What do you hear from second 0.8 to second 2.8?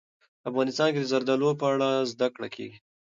کې د زردالو په اړه زده کړه کېږي.